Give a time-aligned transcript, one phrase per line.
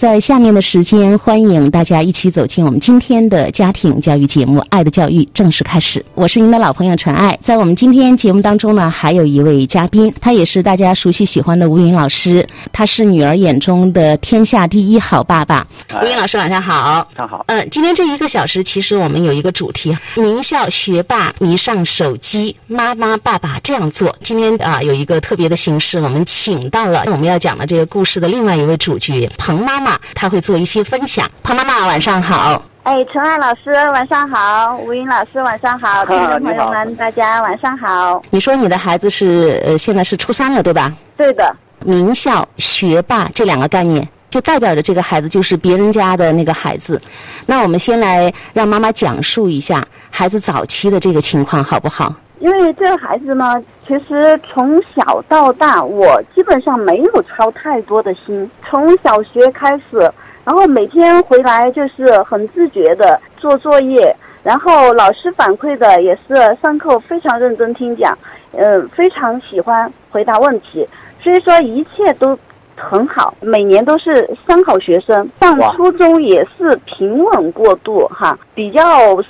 [0.00, 6.02] 在下面的时间，欢迎大家一起走进我们今天的家庭教育节目《爱的教育》正式开始。
[6.14, 15.66] 我是您的老朋友陈爱，在我们今天节目当中呢，还有一位嘉宾，他也是大家熟悉喜欢的吴云老师，他是女儿眼中的天下第一好爸爸。
[16.02, 17.06] 吴云老师，晚上好。
[17.18, 17.44] 晚上好。
[17.48, 24.16] 嗯，今天这一个小时，其实我们有一个主题：名校学霸迷上手机，妈妈爸爸这样做。
[24.22, 29.89] 今天啊，有一个特别的形式，我们请到了我们要讲的这个故事的另外一位主角彭妈妈。
[30.14, 31.30] 他会做一些分享。
[31.42, 32.62] 彭妈妈，晚上好。
[32.82, 34.76] 哎，陈爱老师，晚上好。
[34.78, 36.04] 吴云老师，晚上好。
[36.06, 38.22] 听众朋友们，大家晚上好。
[38.30, 40.92] 你说你的孩子是呃，现在是初三了，对吧？
[41.16, 41.54] 对的。
[41.84, 47.00] 名校学霸这两个概念，就代表着这个孩子就是别人家的那个孩子。
[47.46, 52.14] 那我们先来让妈妈讲述一下孩子早期的这个情况，好不好？
[52.40, 58.50] 因为这个孩子呢，其实从小到大，我基本上没有操太多的心。
[58.66, 59.98] 从小学开始，
[60.42, 68.16] 然后每天回来就是很自觉的做作业，然后老师反馈的也是上课非常认真听讲，
[68.52, 70.88] 嗯，非常喜欢回答问题，
[71.22, 72.36] 所以说一切都
[72.74, 75.28] 很好，每年都是三好学生。
[75.42, 78.82] 上初中也是平稳过渡哈，比较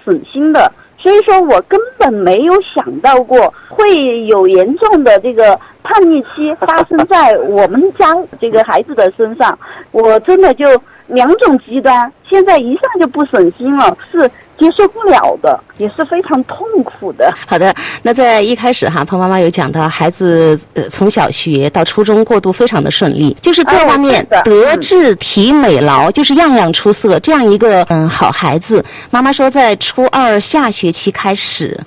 [0.05, 0.73] 省心的。
[1.01, 9.59] 所以说我根本没有想到过会有严重的这个叛逆期发生在我们家这个孩子的身上，
[9.93, 10.65] 我真的就
[11.07, 14.31] 两种极端，现在一下就不省心了，是。
[14.61, 17.33] 接受不了的，也是非常痛苦的。
[17.47, 28.85] 好的，那在一开始哈，彭妈妈有讲到，孩子呃从小学到初中过渡非常的顺利，就是各方面德智体美劳，就是样样出色，这样一个嗯好孩子。
[29.11, 31.81] 妈妈说，在初二下学期开始，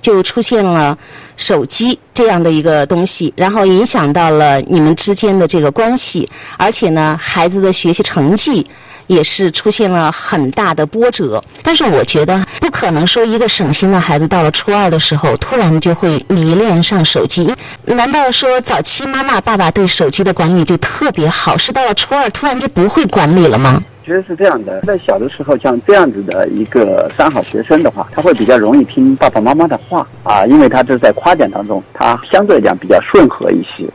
[0.00, 0.96] 就出现了
[1.36, 8.66] 手机这样的一个东西，然后影响到了你们之间的这个关系，而且呢，孩子的学习成绩。
[9.06, 17.54] 也是出现了很大的波折，但是我觉得不可能说一个省心的孩子到了初二的时候突然就会迷恋上手机。
[17.84, 23.82] 难道说早期妈妈爸爸对手机的管理就特别好，是到了初二突然就不会管理了吗？
[24.04, 33.88] 其实是这样的，在小的时候像这样子的一个三好学生的话，他会比较容易听爸爸妈妈的话啊，因为他这是在夸奖当中，他相对来讲比较顺和一些。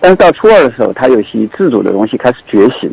[0.00, 2.90] 但是到初二的时候，他有些自主的东西开始觉醒。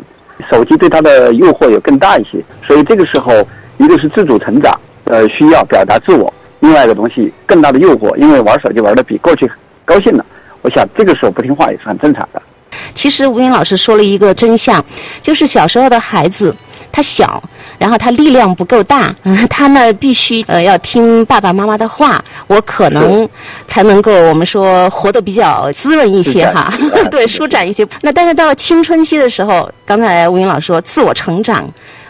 [0.50, 3.46] 手机对他的诱惑也更大一些，所以这个时候，
[3.78, 9.50] 一个是自主成长，呃，需要表达自我；另外一个东西更大的诱惑，因为玩手机玩的比过去
[9.84, 10.24] 高兴了。
[10.62, 12.42] 我想这个时候不听话也是很正常的。
[12.94, 14.84] 其实吴英老师说了一个真相，
[15.22, 16.54] 就是小时候的孩子。
[16.90, 17.42] 他小，
[17.78, 19.14] 然后他力量不够大，
[19.48, 23.28] 他呢必须呃要听爸爸妈妈的话，我可能
[23.66, 26.72] 才能够我们说活得比较滋润一些哈，
[27.10, 27.86] 对，舒展一些。
[28.02, 31.68] 那但是到了青春期的时候，刚才吴云老师说自我成长。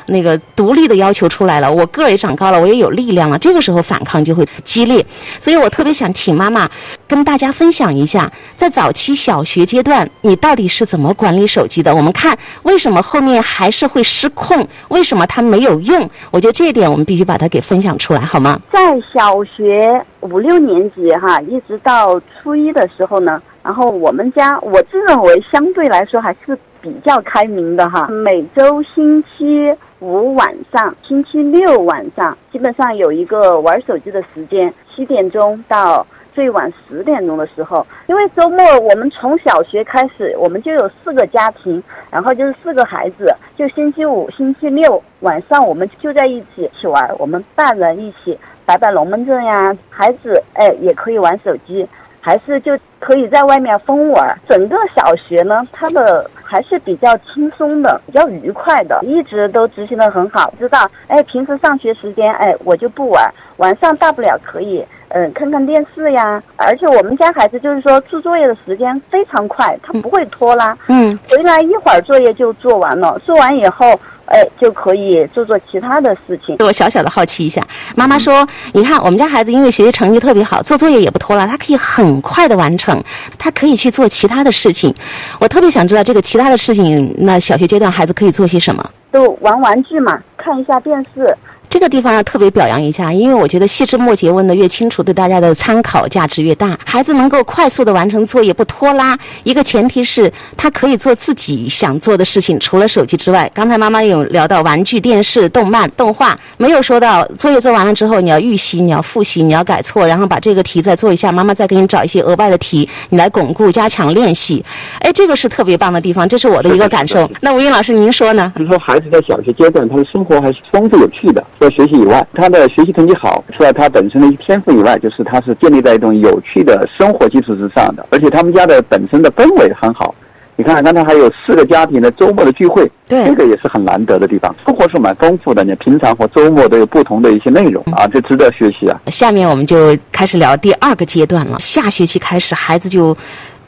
[0.09, 3.39] 那个独立的要求出来了，我个儿也长高了，我也有力量了。
[3.39, 5.05] 这个时候反抗就会激烈，
[5.39, 6.69] 所以我特别想请妈妈
[7.07, 11.95] 跟大家分享一下，在早期小学阶段，你到底是怎么管理手机的？
[11.95, 14.67] 我们看为什么后面还是会失控？
[14.89, 16.09] 为什么它没有用？
[16.31, 18.59] 我觉得这一点我们必须把它给分享出来，好吗？
[18.73, 18.81] 在
[19.13, 29.75] 小学五六年级哈，一直到初一的时候呢，然后我们家我自认为相对来说还是比较开明的哈，每周星期。
[30.01, 37.85] 五晚上，星期六晚上，基本上有一个玩手机的时间，七点钟到最晚十点钟的时候。
[38.07, 51.89] 因为周末我们从小学开始，我们就有四个家庭，然后就是四个孩子，就星期五、星期六晚上我们就在一起一起玩，我们大人一起摆摆龙门阵呀，孩子哎也可以玩手机。
[52.21, 54.39] 还是就可以在外面疯玩。
[54.49, 60.53] 整个小学呢，它的还是比较轻松的，比较愉快的，一直都执行的很好。
[60.59, 66.43] 知道，哎，平时上学时间，哎，我就不玩，晚上大不了可以，嗯，看看电视呀。
[66.57, 73.99] 而且我们家孩子就是说做作业的时间非常快，他不会拖拉，嗯，回来一会儿作业就做完了，做完以后。
[74.29, 76.57] 哎，就可以做做其他的事情。
[76.61, 77.63] 我小小的好奇一下，
[77.97, 83.03] 妈妈说：“你看，我们家孩子因为学习成绩特别好，做作业也不拖拉，他可以很快的完成，
[83.39, 84.95] 他可以去做其他的事情。
[85.41, 88.91] 我特别想知道这个其他的事情，那小学阶段孩子可以做些什么？
[89.11, 91.35] 都玩玩具嘛，看一下电视，
[91.71, 96.79] 这个地方要特别表扬一下，因为我觉得细枝末节问的越清楚，对大家的参考价值越大。
[96.85, 103.51] 孩子能够快速的完成作业，不拖拉，一个前提是他可以做自己想做的事情，除了手机之外。
[103.55, 114.65] 刚才妈妈有聊到玩具、电视、动漫、动画，没有说到作业做完了之后你要预习、你要复习、你要改错，然后把这个题再做一下，妈妈再给你找一些额外的题，你来巩固、加强练习。
[115.01, 117.31] 哎，这个是特别棒的地方，这是我的一个感受。
[117.41, 118.53] 那吴英老师，您说呢？
[118.57, 121.45] 就是说，孩子在小学阶段，他的生活还是丰富有趣的。
[121.59, 128.07] 除了学习以外，他的学习成绩好，除了他本身的一天赋以外，就是他是建立在一种有趣的生活基础之上的。
[128.11, 130.15] 而且他们家的本身的氛围很好。
[130.55, 134.55] 你看，刚才还有四个家庭的周末的聚会，对，这个也是很难得的地方。
[134.67, 139.01] 生活是蛮丰富的，你平常和周末都有不同的一些内容啊，这值得学习啊。
[139.07, 141.57] 下面我们就开始聊第二个阶段了。
[141.61, 143.17] 下学期开始，孩子就。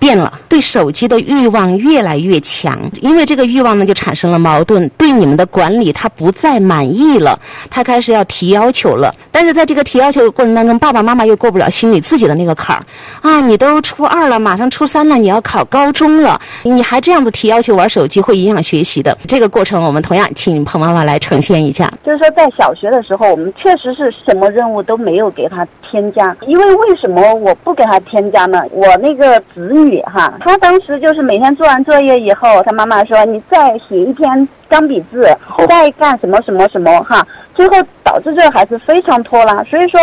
[0.01, 4.89] 变了，对手机的欲望越来越强，因为这个欲望呢，就产生了矛盾。
[4.97, 7.39] 对你们的管理，他不再满意了，
[7.69, 9.15] 他开始要提要求了。
[9.31, 12.83] 但是在这个提要求的过程当中，爸爸妈妈又过不了心里自己的那个坎儿
[13.21, 13.43] 啊！
[13.43, 19.17] 你都初二了，马上初三了，你要考高中了，你还这样子提要求玩手机，会影响学习的。
[19.29, 21.93] 这个过程，我们同样请彭妈妈来呈现一下。
[22.03, 28.63] 就是说，在小学的时候，我们确实是什么任务都没有给他添加，因为为什么我不给他添加呢？
[28.73, 29.90] 我那个子女。
[30.03, 35.25] 哈，他当时就是每天做完作业以后，他妈妈说你再写一篇钢笔字，
[35.69, 39.63] 再干什么什么什么哈，最后导致这个孩子非常拖拉。
[39.65, 39.99] 所以说，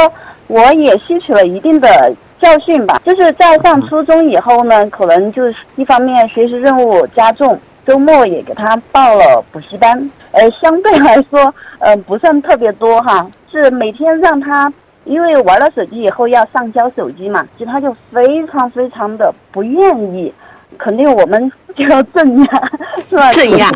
[0.47, 2.11] 我也吸取了一定的
[2.41, 3.01] 教训吧。
[3.05, 14.71] 就是在上初中以后呢，可能就是一方面学习任务加重，周末也给他报了补习班，呃，相对来说，呃，不算特别多哈，是每天让他。
[15.07, 20.33] 因为玩了手机以后要上交手机嘛，其实他就非常非常的不愿意，
[20.77, 22.45] 肯定我们就要镇压，
[23.09, 23.31] 是吧？
[23.31, 23.69] 镇压，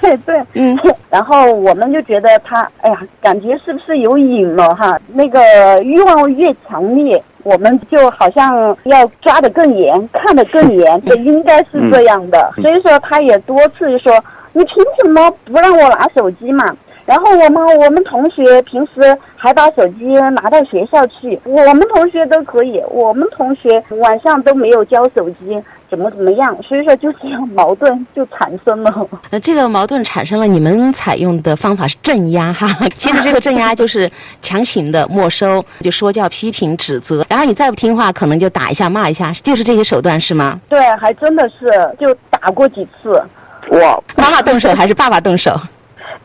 [0.00, 0.78] 对对，嗯。
[1.10, 4.98] 然后我们就觉得他，哎呀，感觉是不是有瘾了哈？
[5.12, 5.40] 那个
[5.82, 12.52] 欲望越强烈，我们就好像要抓得更严，看得更严，这应该是这样的。
[12.60, 14.12] 所以说，他也多次就说
[14.52, 16.74] ：“你凭什么不让我拿手机嘛？”
[17.06, 26.56] 然后我们我们同学平时还把手机拿到学校去，我们同学都可以，我们同学晚上都没有交手机，怎么怎么样？
[26.62, 29.06] 所以说就这样矛盾就产生了。
[29.30, 32.66] 那这个矛盾产生了，你们采用的方法是镇压哈。
[32.96, 34.10] 其实这个镇压就是
[34.40, 40.58] 强行的没收，就说教、批评、指责，然后你再不听话，可能就打一下、骂一下，就是这些手段是吗？
[40.70, 41.66] 对，还真的是
[42.00, 43.22] 就打过几次。
[43.68, 45.54] 我，妈妈动手还是爸爸动手？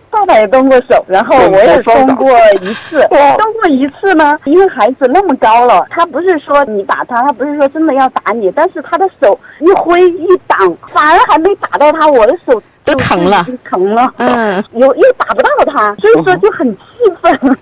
[0.10, 2.30] 爸爸也动过手，然后我也动过
[2.62, 3.00] 一次。
[3.10, 10.58] 动过一次呢，因为孩子那么高了，他不是说你打他，他不是说真的要打你，但是他的手一挥一挡，
[10.92, 14.12] 反而还没打到他，我的手都疼了，疼了。
[14.18, 16.80] 嗯，又又打不到他，所以说就很气
[17.22, 17.58] 愤。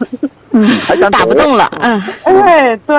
[0.51, 0.65] 嗯，
[1.11, 1.69] 打不动了。
[1.81, 2.95] 嗯，哎，对。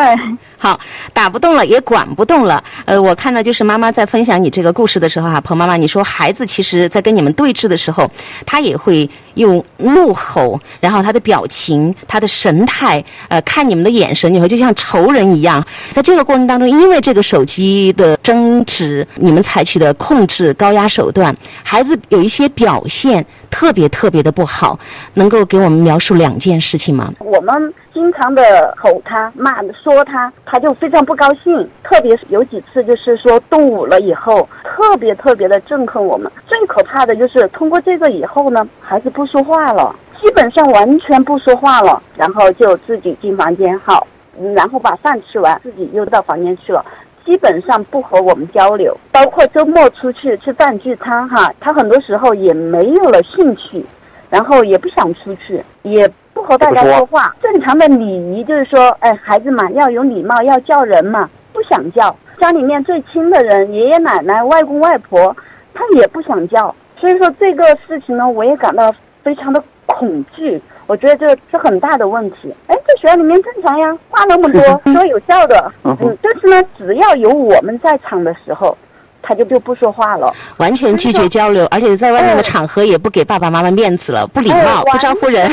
[0.58, 0.78] 好，
[1.12, 2.62] 打不动了，也管不动了。
[2.84, 8.10] 呃，我看到就是妈妈在分享你这个故事的时候哈，彭妈妈，你说孩子其实在跟你们对峙的时候，
[8.44, 15.64] 他也会用怒吼，然后他的表情、他的神态，呃，看你们的眼神，你会就像仇人一样。
[15.92, 24.76] 在这个过程当中，因为这个手机的争执，你们采取的控制高压手段，孩子有一些表现特别特别的不好，
[25.14, 27.12] 能够给我们描述两件事情吗？
[27.20, 27.72] 我们。
[27.92, 31.68] 经常的吼他、骂、说他，他就非常不高兴。
[31.82, 36.30] 特别是有几次，就是说动武了以后，特别特别的憎恨我们。
[36.46, 44.06] 最可怕的就是通过这个以后呢，孩子不说话了，基本上完全不说话了，然后就自己进房间好，
[44.54, 46.84] 然后把饭吃完，自己又到房间去了，
[47.24, 48.96] 基本上不和我们交流。
[49.10, 53.84] 包括周末出去吃饭聚餐哈，他很多时候也没有了兴趣，
[54.30, 56.08] 然后也不想出去，也。
[56.38, 62.14] 不和大家说话，正常的礼仪就是说，哎，孩子嘛要有礼貌，要叫人嘛，不想叫。
[62.40, 65.36] 家里面最亲的人，爷爷奶奶、外公外婆，
[65.74, 66.72] 他也不想叫。
[66.96, 70.62] 所以说这个事情呢，我也感到非常的恐惧。
[70.86, 72.54] 我觉得这是很大的问题。
[72.68, 74.62] 哎，在学校里面正常呀，话那么多，
[74.94, 75.72] 说有笑的。
[75.82, 78.78] 嗯，但是呢，只要有我们在场的时候。
[79.22, 85.50] 他就就不说话了，完全拒绝交流，而且在外面的场合也不给爸爸妈妈面子了，不礼貌，不招呼人。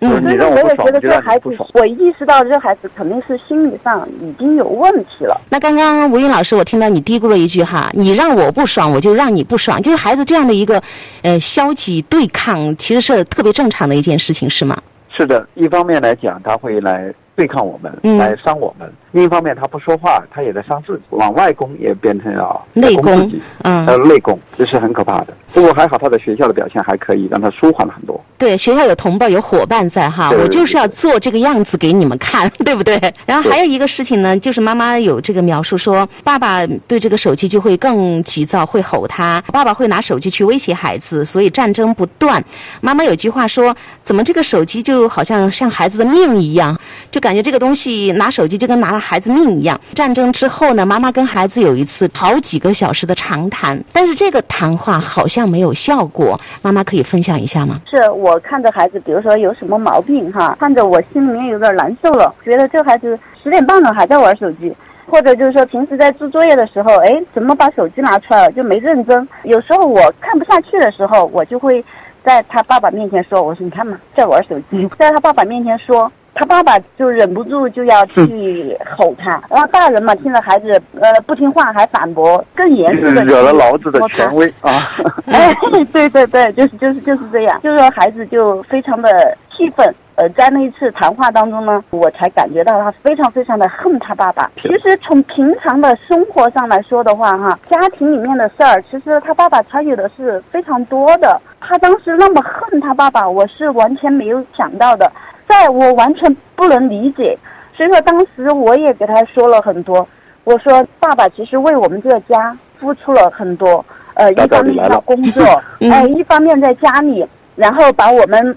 [0.00, 5.40] 嗯，所以我也觉得这孩子，我意识到这孩子肯定是心理上已经有问题了。
[5.50, 10.82] 那刚刚吴云老师，我听到你嘀咕了一句哈，你让我不爽，我就让你不爽，就是孩子这样的一个
[11.22, 14.76] 呃消极对抗，其实是特别正常的一件事情，是吗？
[15.14, 18.90] 是的，一方面来讲，他会来对抗我们，来伤我们。
[19.10, 23.30] 另一方面他不说话，他也在伤自己，往外攻也变成了内攻，
[23.62, 25.34] 嗯，呃，内攻，这是很可怕的。
[25.52, 28.20] 不过还好，他在学校的表现还可以，让他舒缓了很多。
[28.42, 33.00] 对，学校有同伴有伙伴在哈，我就是要做这个样子给你们看，对不对？
[33.24, 42.44] 然后还有一个事情呢，就是妈妈有这个描述说，爸爸对这个手机就会更急躁，会吼他，爸爸会拿手机去威胁孩子，所以战争不断。
[42.80, 43.72] 妈妈有句话说，
[44.02, 46.76] 怎么这个手机就好像像孩子的命一样，
[47.12, 49.80] 就感觉这个东西拿手机就跟拿了孩子命一样。
[49.94, 56.40] 战争之后呢，妈妈跟孩子有一次好几个小时的长谈，但是这个谈话好像没有效果。
[56.60, 57.80] 妈妈可以分享一下吗？
[57.88, 64.74] 是我我看着孩子，比如说有什么毛病哈，看着我心里面有点难受了，觉得这孩子十点半了还在玩手机。
[65.06, 69.28] 或者就是说，平时在做作业的时候，哎，怎么把手机拿出来了就没认真？
[69.42, 71.84] 有时候我看不下去的时候，我就会
[72.24, 79.30] 在他爸爸面前说：“我说你看嘛，在玩手机。”在他爸爸面前说，他爸爸就忍不住就要去吼他。
[79.50, 80.70] 然后大人嘛，听着孩子
[81.00, 84.70] 呃不听话还反驳，更严肃的惹了老子的权威啊！
[85.26, 85.54] 哎，
[85.92, 89.94] 对对对，就是就是就是这样，就是说孩子就非常的气愤。
[90.14, 94.50] 呃，在那一次谈话当中呢，我才感觉到他非常非常的恨他爸爸。
[94.60, 101.40] 其实从平常的生活上来说的话，哈，家庭里面的事儿，其实他爸爸参与的是非常多的。
[101.62, 105.10] 他当时那么恨他爸爸，我是完全没有想到的，
[105.52, 107.38] 在我完全不能理解。
[107.76, 110.06] 所以说，当时我也给他说了很多。
[110.44, 113.84] 我说，爸爸其实为我们这个家付出了很多。
[114.14, 115.44] 呃，一方面要工作，
[115.80, 118.56] 哎，一方面在家里，然后把我们。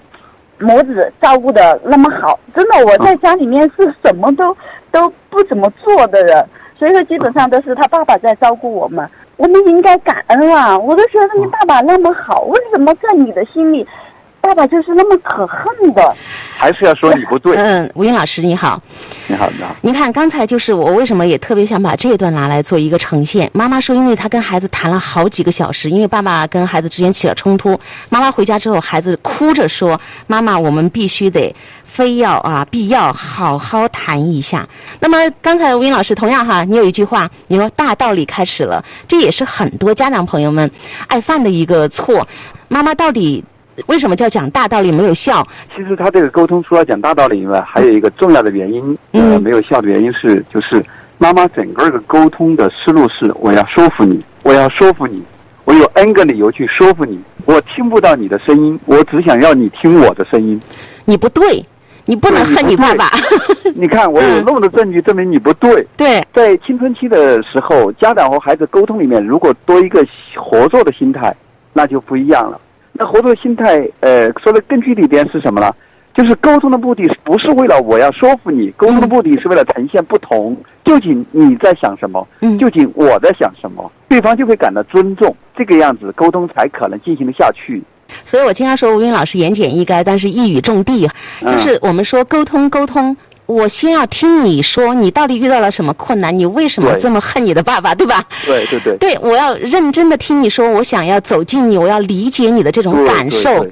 [0.58, 4.56] 母子照顾的那么好，真的，我在家里面是什么都
[4.90, 6.42] 都不怎么做的人，
[6.78, 10.78] 所以说基本上都是他爸爸在照顾我们，我们应该感恩啊！
[10.78, 13.86] 我都觉得你爸爸那么好，为什么在你的心里？
[14.46, 16.16] 爸爸就是那么可恨的，
[16.56, 17.56] 还是要说你不对。
[17.56, 18.80] 嗯，吴英老师你好，
[19.26, 19.74] 你好你好。
[19.80, 23.50] 您看刚才就是我为什么也特别想把这一段拿来做一个呈现。
[23.52, 27.76] 妈妈说，因为她跟孩子谈了好几个小时，因为爸爸跟孩子之间起了冲突。
[28.08, 34.64] 妈妈回家之后，孩子哭着说：“妈妈，我们必须得非要啊，必要好好谈一下。”
[35.00, 40.70] 那么刚才吴英老师同样哈，你有一句话，你说大道理开始了，这也是很多家长朋友们
[41.08, 42.28] 爱犯的一个错。
[42.68, 43.44] 妈妈到底？
[43.86, 45.46] 为什么叫讲大道理没有效？
[45.74, 50.82] 其实他这个沟通除了讲大道理以外，还有一个重要的原因，呃，没有效的原因是，就是
[51.18, 55.22] 妈妈整个的沟通的思路是：我要说服你，我要说服你，
[55.64, 57.20] 我有 N 个理由去说服你。
[57.44, 60.58] 我听不到你的声音，我只想要你听我的声音。
[61.04, 61.64] 你不对，
[62.06, 63.10] 你不能恨你爸爸。
[63.76, 65.86] 你看，我有那么多证据证明你不对。
[65.96, 70.04] 对，在青春期的时候，家长和孩子沟通里面，如果多一个
[70.34, 71.32] 合作的心态，
[71.72, 72.60] 那就不一样了。
[72.98, 75.72] 那合作心态，呃，说的更具体点是什么呢？
[76.14, 80.56] 就是沟通的目的不是为了我要说服你，沟通的目的是为了呈现不同。
[80.82, 82.26] 究竟你在想什么？
[82.58, 83.90] 究竟我在想什么？
[84.08, 87.82] 对方就会感到尊重，这个样子沟通才可能进行的下去。
[88.24, 91.06] 所以我经常说吴云老师言简意赅，但是一语中的，
[91.42, 93.14] 就是我们说沟通沟通。
[93.46, 96.36] 我先要听你说，你到底遇到了什么困难？
[96.36, 98.24] 你为什么这么恨你的爸爸，对吧？
[98.44, 98.96] 对对对。
[98.98, 103.66] 对，我要认真的听你说，我想要走进你，我要理解你的这种感受。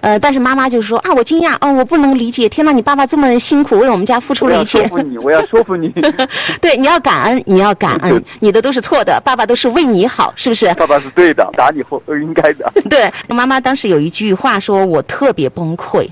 [0.00, 2.48] 呃，但是妈妈就是说啊，我惊讶，哦，我不能理解。
[2.48, 4.78] 天呐，你爸爸这么辛苦，为我们家付出了一切。
[4.78, 5.88] 我要说服你，我要说服你。
[6.62, 10.72] 对，你要感恩，你要感恩，你的都是错的，爸爸都是为你好，是不是？
[10.74, 12.72] 爸爸是对的，打你后应该的。
[12.88, 16.08] 对，妈妈当时有一句话说，我特别崩溃。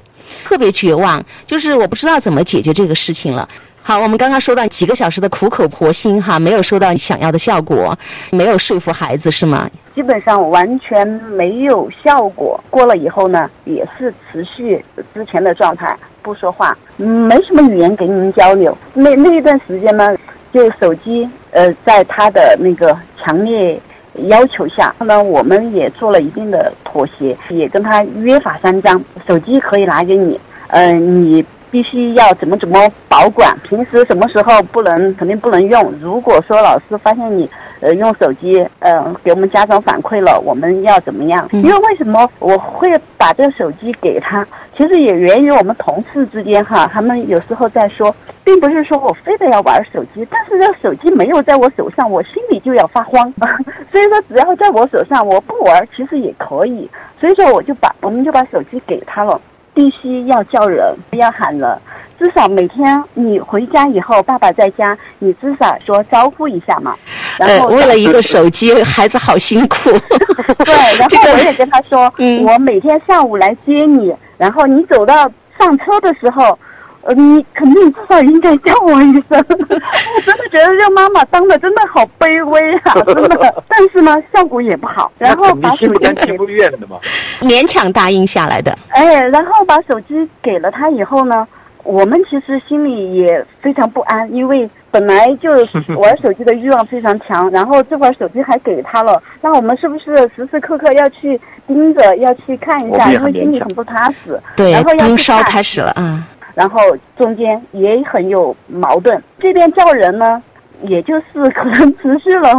[0.46, 3.48] 特别绝望，就是我不知道怎么解决这个事情了。
[3.82, 7.98] 好，我们刚刚说到几个小时的苦口婆心哈，没有收到你想要的效果，
[8.30, 9.68] 没有说服孩子是吗？
[9.92, 12.62] 基本上完全没有效果。
[12.70, 18.76] 过了以后呢，也是持续之前的状态，不说话，没什么语言跟您交流。
[18.94, 20.16] 那那一段时间呢，
[20.54, 23.80] 就手机呃，在他的那个强烈。
[24.28, 29.02] 要求下，那我们也做了一定的妥协，也跟他约法三章。
[29.26, 35.92] 手机可以拿给你，嗯，你必须要怎么怎么保管，平时什么时候不能，肯定不能用。
[36.00, 37.48] 如果说老师发现你。
[37.80, 41.46] 呃，用手机，呃，给我们家长反馈了，我们要怎么样？
[41.52, 44.44] 因为为什么我会把这个手机给他？
[44.76, 48.14] 其实也源于我们同事之间哈，他们有时候在说，
[48.44, 53.32] 并不是说我非得要玩手机，但是这手机没有在我手上，我心里就要发慌。
[53.90, 56.88] 所以说，只要在我手上，我不玩其实也可以。
[57.18, 59.40] 所以说，我就把我们就把手机给他了，
[59.76, 61.78] 必须要叫人，不要喊人。
[62.18, 66.96] 至少每天你回家以后，爸爸在家，你至少说招呼一下嘛。
[67.36, 69.90] 然后为了一个手机，孩子好辛苦。
[70.64, 72.10] 对， 然后我也跟他说，
[72.46, 76.58] 我每天下午来接你，然后你走到上车的时候，
[77.06, 79.24] 呃，你肯定至少应该叫我一声。
[79.48, 83.64] 我真的觉得让妈妈当的真的好卑微啊， 真的。
[83.68, 85.10] 但是呢，效果也不好。
[85.18, 86.96] 然后把心不甘情不愿的嘛，
[87.40, 88.76] 勉强答应下来的。
[88.88, 91.46] 哎，然后把手机给了他以后呢，
[91.84, 95.50] 我们其实心里也非常不安，因为本来就
[96.00, 104.40] 玩手机的欲望非常强，然后这会儿手机还给他了，那我们是不是时时刻刻要去盯着，要去看一下，因为心里很不踏实。
[104.56, 106.26] 对，然后要盯去看梢开始了啊。
[106.56, 106.80] 然后
[107.18, 109.22] 中间也很有矛盾。
[109.38, 110.42] 这边叫人呢，
[110.82, 112.50] 也就是可能持续了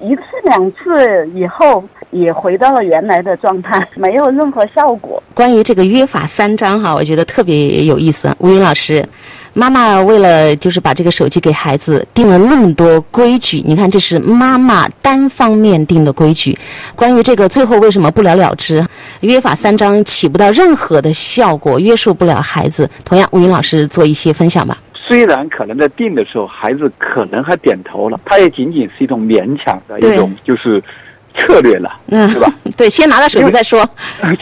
[0.00, 5.22] 一次两次以后，也回到了原来的状态，没有任何效果。
[5.34, 8.34] 关于这个约法三章哈，我觉得特别有意思。
[8.38, 9.04] 吴云老师，
[9.54, 16.56] 妈妈为了就是把这个手机给孩子定了那么多规矩，你看这是妈妈单方面定的规矩。
[16.96, 18.84] 关于这个最后为什么不了了之？
[19.20, 22.88] 约法三章起不到任何的效果，约束不了孩子。
[23.04, 24.78] 同样，吴云老师做一些分享吧。
[24.94, 30.82] 虽然可能在定的时候，孩子可能还点头了，他也仅仅是一种勉强的一种就是
[31.38, 32.52] 策略了，嗯，对吧？
[32.76, 33.88] 对，先拿到手机再说。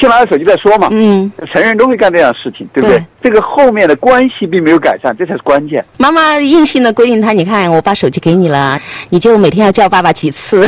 [0.00, 0.88] 先拿到手机再说嘛。
[0.90, 2.98] 嗯，成人都会干这样的事情，对不对？
[2.98, 5.84] 对这个后面的关系并没有改善，这才是关键。
[5.98, 8.80] 妈妈硬性的规定他，你看我把手机给你了，
[9.10, 10.66] 你就每天要叫爸爸几次，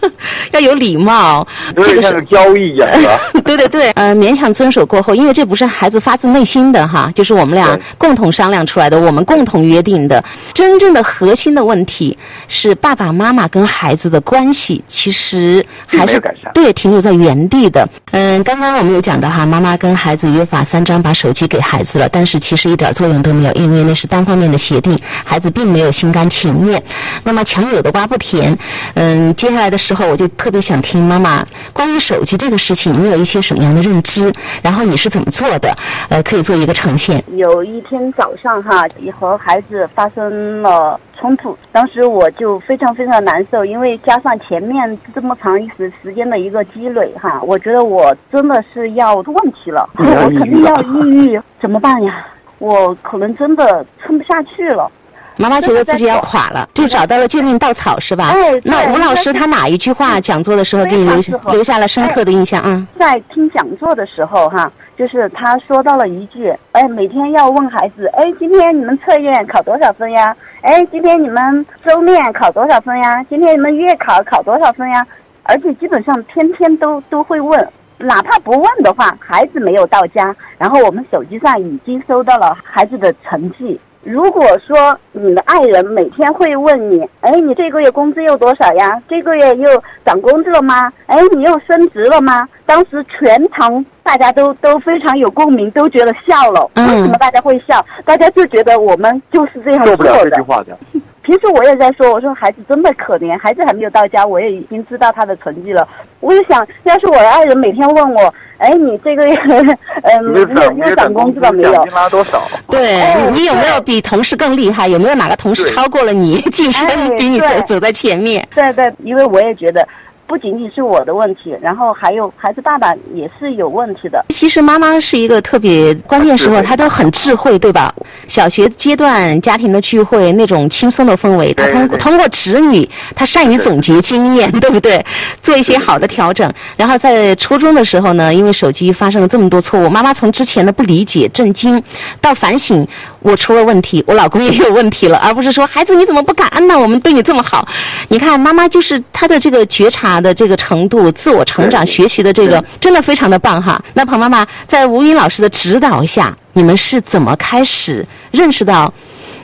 [0.52, 1.46] 要有礼貌。
[1.76, 3.18] 这个是交易一样，是吧？
[3.44, 10.22] 对对对，呃，勉强遵守过后，因为这不是孩子发自内心的哈，就是我们俩共同商量出来的，我们共同约定的。
[10.52, 12.16] 真正的核心的问题
[12.48, 16.20] 是爸爸妈妈跟孩子的关系，其实还是
[16.52, 17.88] 对停留在原地的。
[18.16, 26.80] 嗯，刚刚我们有讲到哈，妈妈跟孩子约法三章，把手机给孩子了，但是其实一点作用都没有，因为那是单方面的协定，孩子并没有心甘情愿。
[27.24, 28.56] 那么强扭的瓜不甜，
[28.94, 34.32] 嗯，接下来的时候我就特别想听妈妈关于手机这个事情，你有一些什么样的认知？
[34.62, 35.76] 然后你是怎么做的？
[36.08, 37.20] 呃，可以做一个呈现。
[37.36, 52.26] 有一天早上哈，也和孩子发生了冲突，当时我就非常非常难受，因为加上前面这么长一时时间的一个积累哈，我觉得我真的是要出问题了，我肯定要抑郁，怎么办呀？
[52.58, 54.90] 我可能真的撑不下去了。
[55.36, 58.28] 妈妈觉得自己要垮了，就找到了救命稻草，是吧？
[58.28, 62.86] 哎对那吴老师他哪一句话讲座的时候给你留下留下了深刻的印象啊？
[62.98, 70.34] 在听讲座的时候，哈，就是他说到了一句，哎，每天要问孩子，哎，今天你们测验考多少分呀？
[70.62, 73.22] 哎，今天你们周面考多少分呀？
[73.24, 75.04] 今天你们月考考多少分呀？
[75.42, 83.80] 而且基本上天天都都会问，哪怕不问的话，孩子没有到家，然后我们手机上已经收到了孩子的成绩。
[84.02, 89.00] 如果说你的爱人每天会问你，哎，你这个月工资又多少呀？
[89.08, 90.92] 这个月又涨工资了吗？
[91.06, 92.46] 哎，你又升职了吗？
[92.66, 96.70] 当时全场大家都都非常有共鸣，都觉得笑了。
[96.74, 97.82] 嗯为什么大家会笑？
[98.04, 100.42] 大家就觉得我们就是这样做做不了这句。
[100.42, 100.76] 话的。
[101.24, 105.88] 平时我也在说，我说孩子真的可怜，孩子还没有到家，我也已经知道他的成绩了。
[106.20, 109.34] 我就想，要是我的爱人每天问我，哎，你这个月，
[110.04, 111.82] 嗯，你的又涨工资了没有奖？
[111.84, 112.42] 金拿多少？
[112.68, 114.86] 对哎你有没有比同事更厉害？
[114.86, 118.46] 有没有哪个同事超过了你，晋升哎比你走走在前面？
[118.54, 119.86] 对对，因为我也觉得，
[120.26, 124.24] 不仅仅是我的问题，然后还有孩子爸爸也是有问题的。
[124.30, 127.94] 其实妈妈是一个特别关键时候，她都很智慧，对吧？
[128.26, 135.04] 小学阶段家庭的聚会那种轻松的氛围，她通通过子女，她善于总结经验，对不对？
[135.42, 136.50] 做一些好的调整。
[136.76, 141.82] 然后在初中的时候呢，因为手机发生了这么多错误，妈妈从之前的不理解、震惊，
[142.20, 142.86] 到反省
[143.20, 146.78] 我出了问题，我老公也有问题了，而不是说孩子你怎么不感恩呢？
[146.78, 147.68] 我们对你这么好，
[148.08, 153.82] 你看妈妈就是她的这个觉察的这个程度、自我成长、学习的这个真的非常的棒哈。
[153.94, 158.92] 那彭妈妈在吴云老师的指导下，你们是怎么开始认识到？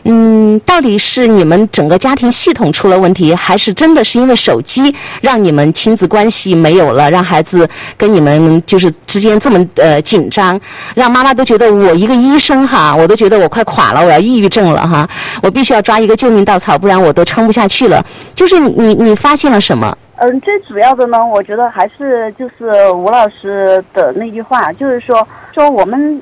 [0.05, 10.59] 嗯，到底是你们整个家庭系统出了问题，还是真的是因为手机让你们亲子关系没有了，让孩子跟你们就是之间这么呃紧张，
[10.95, 15.07] 让妈妈都觉得我一个医生哈，我都觉得我快垮了，我要抑郁症了哈，
[15.43, 18.03] 我必须要抓一个救命稻草，不然我都撑不下去了。
[18.35, 19.95] 就是你你你发现了什么？
[20.23, 26.21] 嗯，最主要的呢，我觉得还是就是吴老师的那句话，就是说说我们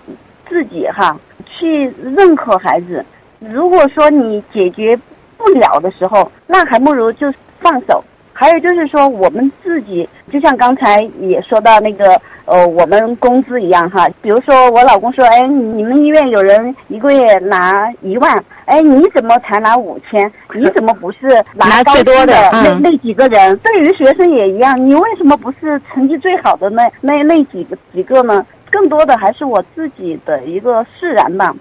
[0.48, 3.04] 自己哈，去认可孩子。
[3.40, 4.96] 如果说你解决
[5.36, 7.26] 不了的时候，那还不如就
[7.58, 8.04] 放手。
[8.40, 14.08] 还有就是说，我们自己就像刚才也说到那个呃，我们工资一样哈。
[14.22, 20.32] 比如说我老公说，哎，你们医院有人一个月拿一万，哎，你怎么才拿五千？
[20.54, 23.56] 你怎么不是拿最多的那、嗯那几个人？
[23.56, 28.46] 对于学生也一样，你为什么不是成绩最好的那那那几个几个呢？
[28.70, 31.52] 更多的还是我自己的一个释然吧。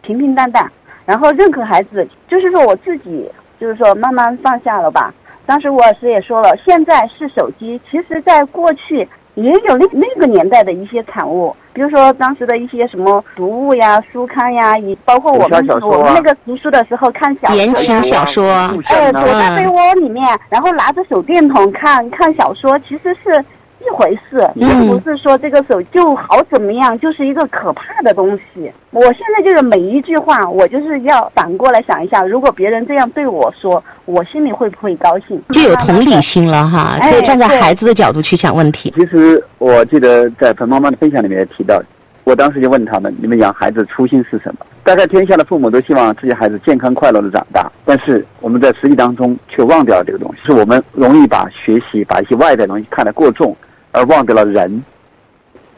[0.00, 0.66] 平平淡淡。
[1.04, 5.12] 然后认可孩子，就是说我自己，就是说慢慢放下了吧。
[5.46, 18.44] 当时吴老师也说了，现在是手机，其实在过去也有那那个年代的一些产物，比如说当时的一些什么读物呀、书刊呀，也包括我们我们那个读书的时候看小言情小说，
[18.90, 23.44] 哎，躲在被窝里面，然后拿着手电筒看看小说，其实是。
[23.84, 28.72] 一回事，并不是说这个手就好怎么样，就是一个可怕的东西。
[28.90, 35.40] 我现在就是每一句话，我就是要反过来想一下，如果别人这样对我说，我心里会不会高兴？
[35.50, 38.92] 就有同理心了哈，可以站在孩子的角度去想问题。
[38.96, 41.82] 其实我记得在彭妈妈的分享里面也提到，
[42.24, 44.66] 我当时就问他们：你们养孩子初心是什么？
[44.84, 53.56] 大概天下的父母都希望自己孩子健康快乐的长大，但是我们在实际当中却忘掉了这个东西，是我们容易把学习、把一些外在东西看得过重。
[53.92, 54.82] 而忘掉了人，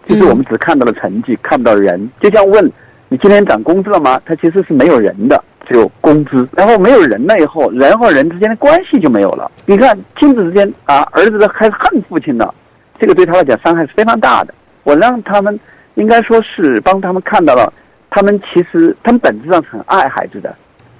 [0.06, 2.10] 就是我们只看到了成绩，看不到人。
[2.20, 2.64] 就像问
[3.08, 4.20] 你今天涨工资了吗？
[4.24, 6.48] 他其实是没有人的，只有工资。
[6.52, 9.50] 然后没有人了以后，人和人之间的关系就没有了。
[9.66, 12.54] 你看亲子之间啊，儿子开始恨父亲了，
[12.98, 14.54] 这个对他来讲伤害是非常大的。
[14.84, 15.58] 我让他们
[15.94, 17.72] 应该说是帮他们看到了，
[18.10, 20.54] 他们其实他们本质上是很爱孩子的，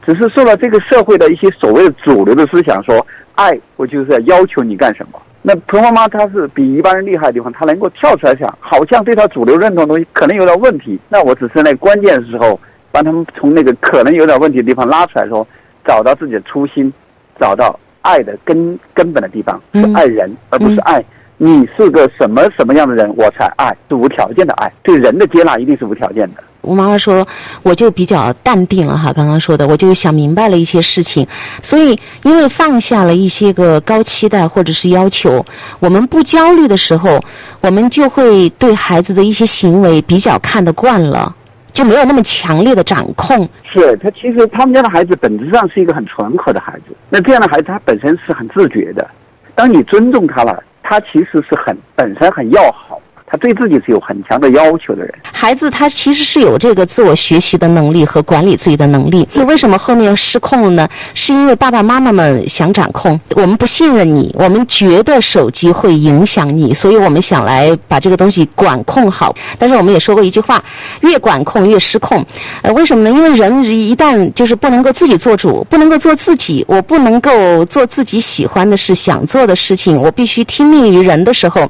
[0.04, 5.20] 只是受到这个社会的一些所谓的主流的思想说，爱我就是要要求你干什么。
[5.46, 10.98] 那彭妈妈她是比一般人厉害的地方，她能够跳出来想，好像对她主流认同的东西可能有点问题。
[11.10, 12.58] 那我只是在关键时候
[12.90, 15.46] 帮他们从那个可能有点问题的地方拉出来，说
[15.84, 16.90] 找到自己的初心，
[17.38, 21.04] 找到爱的根根本的地方是爱人，而不是爱
[21.44, 26.42] 你是个什么什么样的人我才爱，是无条件的爱，对人的接纳一定是无条件的。
[26.62, 27.28] 吴妈妈说
[27.62, 31.26] ：“我就比较淡定了哈，刚刚说的，我就想明白了一些事情。
[31.60, 35.44] 所以，因为放下了一些个高期待或者是要求，
[35.80, 37.20] 我们不焦虑的时候，
[37.60, 41.36] 我们就会对孩子的一些行为比较看得惯了，
[41.74, 43.46] 就没有那么强烈的掌控。
[43.70, 46.96] 是他其实他们家的孩子本质上是一个很淳朴的孩子。
[47.10, 49.06] 那这样的孩子他本身是很自觉的，
[49.54, 52.93] 当你尊重他了，他其实是很本身很要好。”
[53.34, 55.12] 他对自己是有很强的要求的人。
[55.32, 59.26] 孩子他其实是有这个自我学习的能力和管理自己的能力。
[59.32, 60.88] 那为什么后面失控了呢？
[61.14, 69.34] 是因为爸爸妈妈们想掌控，我们不信任你，我们觉得手机会影响你，所以我们想来把这个东西管控好。
[69.58, 70.62] 但是我们也说过一句话：
[71.00, 72.24] 越管控越失控。
[72.62, 73.10] 呃，为什么呢？
[73.10, 81.68] 因为人一旦就是不能够自己做主，不能够做自己，我不能够做自己喜欢的事、想做的事情，我必须听命于人的时候，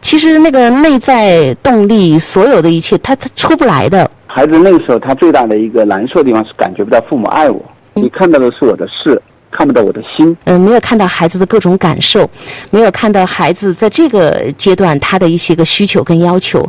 [0.00, 0.98] 其实那个内。
[1.04, 4.10] 在动力，所有的一切，他他出不来的。
[4.26, 7.62] 孩子那个时候，他最大的一个难受的地方是感觉不到父母爱我，
[7.92, 9.20] 你看到的是我的事。
[9.56, 12.28] 看不到我的心，嗯，没有看到孩子的各种感受，
[12.70, 16.68] 没有看到孩子在这个阶段他的一些个需求跟要求。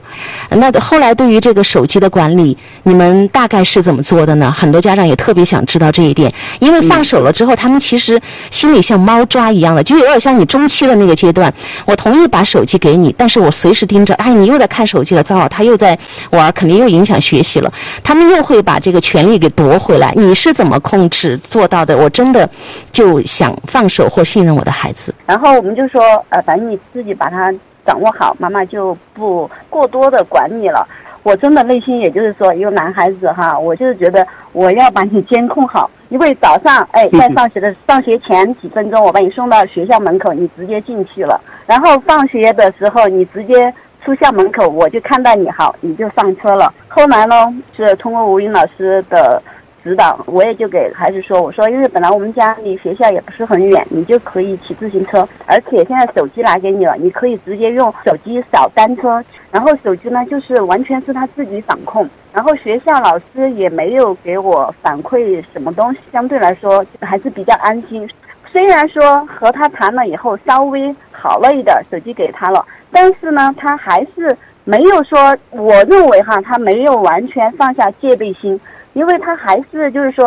[0.51, 4.51] 那后来对于这个手机的管理，你们大概是怎么做的呢？
[4.51, 8.21] 很多家长也特别想知道这一点，因为放手了之后，他们其实
[8.51, 11.51] 心里像猫抓一样的，就有点像你中期的那个阶段。
[11.85, 15.97] 我同意把手机给你，但是我随时盯着，哎，你又在看手机了，糟，他又在
[16.29, 17.73] 玩，肯定又影响学习了。
[18.03, 20.13] 他们又会把这个权利给夺回来。
[20.15, 21.97] 你是怎么控制做到的？
[21.97, 22.47] 我真的。
[22.91, 27.53] 就想放手或信任我的孩子，然后我们就说，呃，反正你自己把它
[27.85, 30.87] 掌握好，妈妈就不过多的管你了。
[31.23, 46.71] 我真的内心也就是说，一个男孩子哈，我就是觉得我要把你监控好，因为早上哎，在上学的上学前几分钟，我把你送到学校门口，你直接进去了，然后放学的时候，你直接出校门口，我就看到你好，你就上车了。
[46.87, 49.41] 后来呢，是通过吴云老师的。
[49.85, 68.09] 指导，我也就给孩子说，我说，因为本来我们家离学校也不是很远，你就可以骑自行车，而且现在手机拿给你了，你可以直接用手机扫单车，然后手机呢就是完全是他自己掌控，然后学校老师也没有给我反馈什么东西，相对来说还是比较安心。
[68.51, 78.59] 虽然说和他谈了以后稍微好了一点，手机给他了，但是呢，他还是没有说，我认为哈，他没有完全放下戒备心。
[78.95, 80.25] 因为他还是就是说，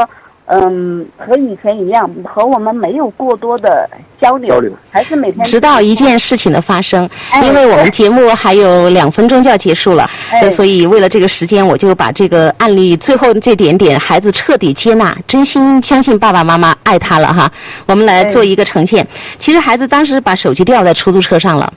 [0.50, 3.88] 嗯，和以前一样，和我们没有过多的
[4.20, 7.08] 交流，交流还是每天直到一件事情的发生。
[7.42, 10.08] 因为我们节目还有两分钟就要结束了，
[10.50, 17.50] 所以为了这个时间，我就把这个案例最后这点点，孩子彻底接纳，真心相信爸爸妈妈爱他了哈。
[17.86, 19.06] 我们来做一个呈现。
[19.38, 21.72] 其实孩子当时把手机掉在出租车上了，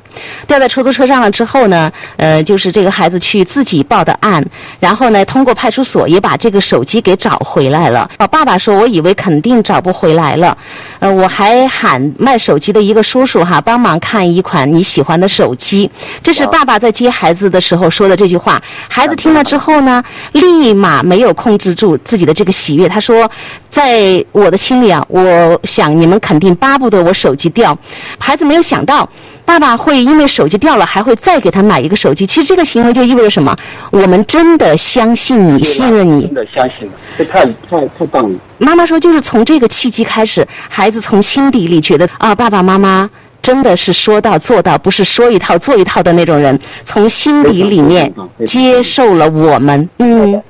[0.46, 4.44] 掉在出租车上了之后呢，呃，就是这个孩子去自己报的案，
[4.80, 6.84] 然后呢，通过派出所也把这个手。
[6.84, 8.10] 机给找回来了。
[8.30, 10.56] 爸爸说：“我以为肯定找不回来了，
[11.00, 15.90] 呃，我还喊卖手机的一个叔叔哈，帮忙看一款你喜欢的手机。”
[16.22, 18.62] 这是爸爸在接孩子的时候说的这句话。
[18.88, 22.88] 孩子听了之后呢，立马没有控制住自己的这个喜悦。
[22.88, 23.30] 他说
[23.72, 27.76] ：“在我的心里啊，我想你们肯定巴不得我手机掉。”
[28.20, 29.10] 孩子没有想到。
[29.46, 32.26] 爸爸会因为手机掉了，还会再给他买一个手机。
[32.26, 33.56] 其实这个行为就意味着什么？
[33.92, 36.22] 我们真的相信你，信任你。
[36.22, 38.40] 真的相信，这太太太棒了。
[38.58, 43.10] 妈妈说，就是从这个契机开始，孩子从心底里觉得啊，爸爸妈妈
[43.42, 48.14] 真的是说到做到，不是说一套做一套的那种人，从心底里面
[48.46, 49.90] 接受了我们。
[49.98, 50.42] 嗯。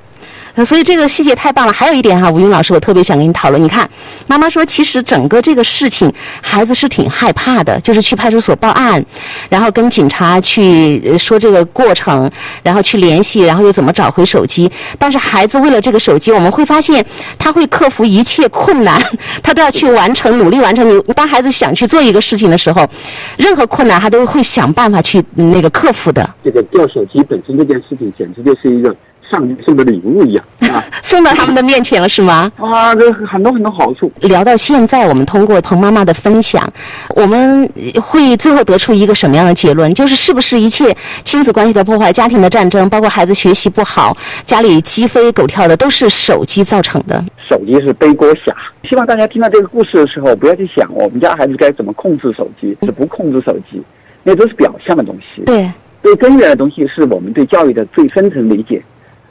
[0.64, 1.72] 所以这个细节太棒了。
[1.72, 3.62] 还有一点哈，吴英老师，我特别想跟你讨论。
[3.62, 3.88] 你看，
[4.26, 9.04] 妈妈说，其实整个这个事情，孩子是挺害怕的，就是去派出所报案，
[9.48, 12.30] 然后跟警察去说这个过程，
[12.62, 14.70] 然后去联系，然后又怎么找回手机。
[14.98, 17.04] 但是孩子为了这个手机，我们会发现
[17.38, 19.02] 他会克服一切困难，
[19.42, 20.86] 他都要去完成，努力完成。
[21.06, 22.86] 你当孩子想去做一个事情的时候，
[23.38, 26.28] 任何困难他都会想办法去那个克服的。
[26.44, 28.94] 这个掉手机本身这件事情，简直就是一个。
[29.32, 32.52] 上帝送的礼物一样 啊，送到他们的面前了是吗？
[32.58, 34.12] 啊，这很多很多好处。
[34.20, 36.70] 聊到现在，我们通过彭妈妈的分享，
[37.16, 37.66] 我们
[38.02, 39.92] 会最后得出一个什么样的结论？
[39.94, 44.14] 就是是不是一切亲子关系的破坏、家庭的战争，包括孩子学习不好、
[44.44, 47.24] 家里鸡飞狗跳的，都是手机造成的？
[47.48, 48.54] 手机是背锅侠。
[48.88, 53.82] 希望大家听到这个故事的时候，不要去想我们家孩子该怎么控制手机，是不控制手机，
[54.22, 55.42] 那都是表象的东西。
[55.46, 55.70] 对，
[56.02, 58.82] 最根源的东西是我们对教育的最深层理解。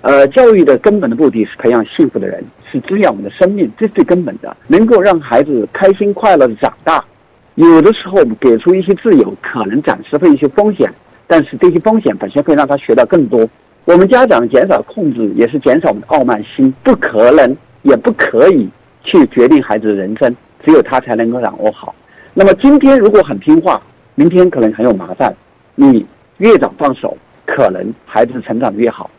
[0.01, 7.03] 呃，教育的根本的目的是培养幸福的人，是滋养我们的生命，这是最根本的，能够让孩子开心快乐的长大。
[7.55, 10.91] 有的时候我们给出一些自由，可能暂时会一些风险，
[11.27, 13.47] 但是这些风险本身会让他学到更多。
[13.85, 16.73] 我们家长减少控制，也是减少我们的傲慢心。
[16.83, 18.67] 不可能，也不可以
[19.03, 20.35] 去决定孩子的人生，
[20.65, 21.93] 只有他才能够掌握好。
[22.33, 23.79] 那么今天如果很听话，
[24.15, 25.31] 明天可能很有麻烦。
[25.75, 26.03] 你
[26.37, 29.09] 越早放手，可能孩子成长的越好。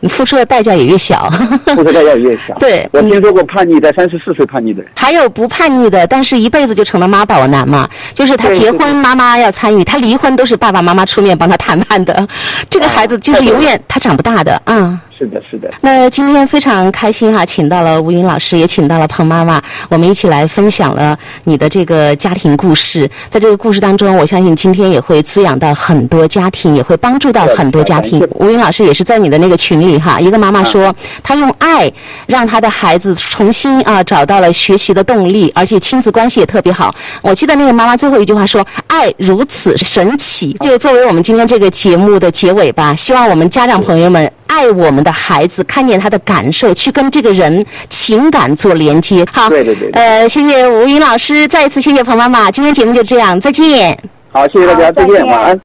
[0.00, 1.30] 你付出的代价也越小，
[1.68, 2.54] 付出代价也越小。
[2.58, 7.88] 对，我听说过叛逆在三十四岁叛逆的人，还有不叛逆的，但是一辈子就成了妈宝男嘛。
[8.14, 12.26] 就是他结婚，妈妈要参与；他离婚，都是爸爸妈妈出面帮他谈判的。
[12.68, 14.98] 这个孩子就是永远他长不大的，嗯。
[15.20, 15.70] 是的，是的。
[15.82, 23.06] 那今天非常开心哈，请到了吴云老师，也请到了彭妈妈，我们一起来分享了你的这个家庭故事。
[23.28, 28.26] 在这个故事当中，我相信今天也会滋养到很多家庭，也会帮助到很多家庭。
[28.36, 31.92] 吴云老师也是在你的那个群里哈，一个妈妈说，她用爱
[32.26, 36.94] 让她的孩子重新啊找到了学习的动力，而且亲子关系也特别好。
[37.20, 44.32] 我记得那个妈妈最后一句话说：“爱如此神奇。”就作为我们今天这个节目的结尾吧，希望我们家长朋友们。
[44.50, 49.24] 爱我们的孩子，看见他的感受，去跟这个人情感做连接。
[49.32, 49.90] 好，对对对。
[49.92, 52.50] 呃，谢谢吴云老师，再一次谢谢彭妈妈。
[52.50, 53.98] 今天节目就这样，再见。
[54.32, 55.58] 好，谢谢大家，再见，晚安。